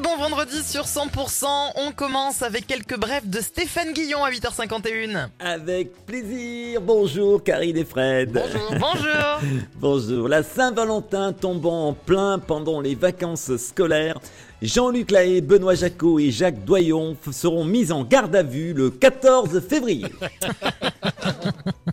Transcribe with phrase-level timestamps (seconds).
[0.00, 1.44] Très bon vendredi sur 100%.
[1.76, 5.28] On commence avec quelques brefs de Stéphane Guillon à 8h51.
[5.38, 6.80] Avec plaisir.
[6.80, 8.32] Bonjour Karine et Fred.
[8.32, 8.70] Bonjour.
[8.78, 9.60] Bonjour.
[9.76, 10.28] Bonjour.
[10.28, 14.18] La Saint-Valentin tombant en plein pendant les vacances scolaires.
[14.62, 19.60] Jean-Luc Lahaye, Benoît Jacot et Jacques Doyon seront mis en garde à vue le 14
[19.60, 20.06] février.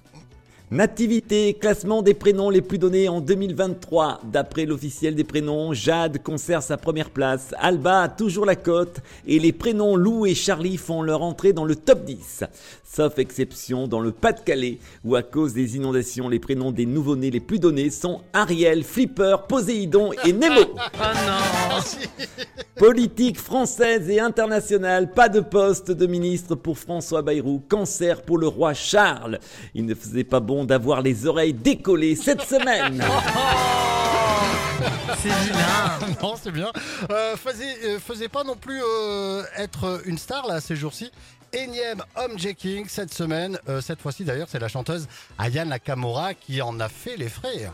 [0.69, 4.19] Nativité, classement des prénoms les plus donnés en 2023.
[4.25, 9.39] D'après l'officiel des prénoms, Jade conserve sa première place, Alba a toujours la cote et
[9.39, 12.43] les prénoms Lou et Charlie font leur entrée dans le top 10.
[12.83, 17.39] Sauf exception dans le Pas-de-Calais où à cause des inondations, les prénoms des nouveau-nés les
[17.39, 20.75] plus donnés sont Ariel, Flipper, Poséidon et Nemo.
[20.75, 20.79] Oh
[21.25, 21.81] non.
[22.75, 28.47] Politique française et internationale, pas de poste de ministre pour François Bayrou, cancer pour le
[28.47, 29.39] roi Charles.
[29.73, 33.03] Il ne faisait pas bon d'avoir les oreilles décollées cette semaine.
[35.19, 36.15] C'est vilain.
[36.21, 36.71] non, c'est bien.
[37.09, 41.11] Euh, faisait, euh, faisait pas non plus euh, être une star là ces jours-ci.
[41.53, 43.57] Énième homme jacking cette semaine.
[43.69, 45.07] Euh, cette fois-ci d'ailleurs, c'est la chanteuse
[45.39, 47.71] Ayane Nakamura qui en a fait les frais.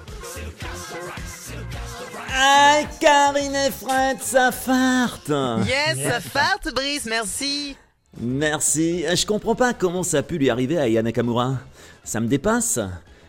[2.31, 5.31] Ah, Karine et Fred, ça farte.
[5.65, 7.75] Yes, ça farte, Brice, merci.
[8.19, 9.03] Merci.
[9.15, 11.57] Je comprends pas comment ça a pu lui arriver à Yana Nakamura.
[12.03, 12.79] Ça me dépasse.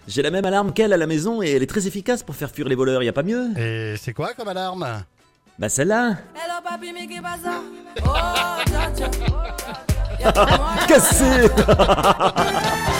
[0.06, 2.50] J'ai la même alarme qu'elle à la maison et elle est très efficace pour faire
[2.50, 3.58] fuir les voleurs, y a pas mieux.
[3.58, 4.86] Et c'est quoi comme alarme?
[5.58, 6.16] Bah celle-là.
[6.34, 6.54] Hello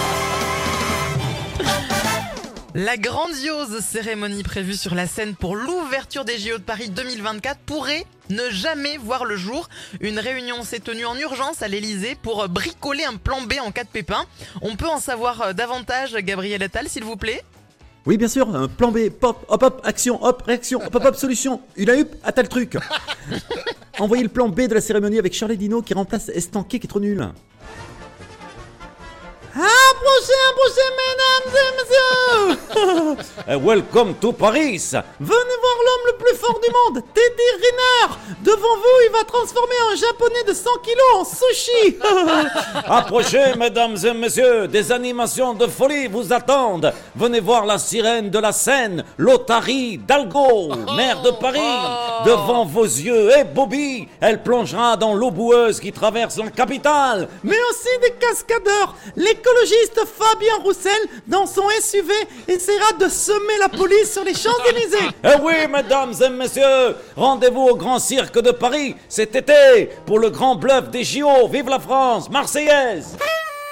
[2.77, 8.05] La grandiose cérémonie prévue sur la scène pour l'ouverture des JO de Paris 2024 pourrait
[8.31, 9.69] ne jamais voir le jour.
[10.01, 13.85] Une réunion s'est tenue en urgence à l'Elysée pour bricoler un plan B en cas
[13.85, 14.25] de pépin.
[14.61, 17.45] On peut en savoir euh, davantage, Gabriel Attal, s'il vous plaît?
[18.07, 21.15] Oui, bien sûr, un plan B, pop, hop, hop, action, hop, réaction, hop, hop, hop,
[21.15, 21.61] solution.
[21.77, 22.77] Une hup, à tel truc.
[24.01, 26.91] Envoyez le plan B de la cérémonie avec Charlie Dino qui remplace Estanquet qui est
[26.91, 27.21] trop nul.
[29.55, 30.95] Approchez, approchez,
[33.49, 34.93] Eh, Welcome to Paris.
[35.21, 39.97] Venez voir l'homme le plus fort du monde, Teddy Riner Devant vous, va transformer un
[39.97, 41.99] japonais de 100 kilos en sushi
[42.87, 46.93] Approchez, mesdames et messieurs, des animations de folie vous attendent.
[47.15, 51.61] Venez voir la sirène de la Seine, l'Otari d'Algo, maire de Paris.
[52.25, 57.29] Devant vos yeux, et Bobby, elle plongera dans l'eau boueuse qui traverse la capitale.
[57.43, 58.97] Mais aussi des cascadeurs.
[59.17, 60.93] L'écologiste Fabien Roussel,
[61.27, 62.13] dans son SUV,
[62.49, 65.11] essaiera de semer la police sur les Champs-Élysées.
[65.23, 70.31] Eh oui, mesdames et messieurs, rendez-vous au Grand Cirque de Paris cet été pour le
[70.31, 71.49] grand bluff des JO.
[71.49, 73.17] Vive la France, Marseillaise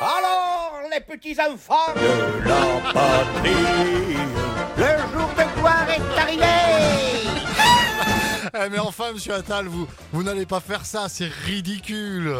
[0.00, 4.16] Alors, les petits enfants de la patrie,
[4.76, 6.42] le jour de gloire est arrivé
[8.54, 12.32] Eh, Mais enfin, monsieur Attal, vous, vous n'allez pas faire ça, c'est ridicule.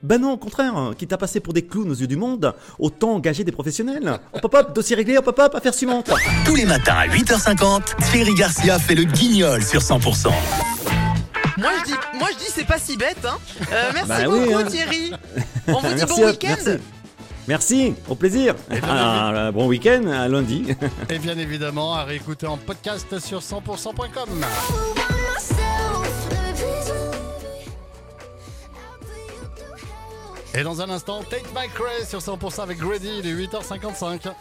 [0.00, 2.54] Ben non, au contraire, hein, quitte à passer pour des clowns aux yeux du monde,
[2.78, 4.20] autant engager des professionnels.
[4.32, 6.08] Hop hop hop, dossier réglé, hop hop hop, affaire suivante.
[6.44, 7.82] Tous les matins à 8h50,
[8.12, 10.28] Thierry Garcia fait le guignol sur 100%.
[11.58, 13.24] Moi je dis, moi je dis c'est pas si bête.
[13.24, 13.36] Hein.
[13.72, 14.64] Euh, merci Bah oui, beaucoup hein.
[14.64, 15.12] Thierry.
[15.68, 16.54] On vous dit Merci bon week-end.
[16.56, 16.82] merci.
[17.48, 18.54] Merci, au plaisir.
[18.82, 20.66] Ah, euh, bon week-end, à lundi.
[21.08, 24.44] Et bien évidemment, à réécouter en podcast sur 100%.com.
[30.54, 34.32] Et dans un instant, Take My Craze sur 100% avec Grady, il est 8h55.